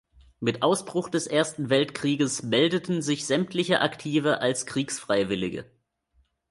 [0.39, 5.69] Mit Ausbruch des Ersten Weltkrieges meldeten sich sämtliche Aktive als Kriegsfreiwillige.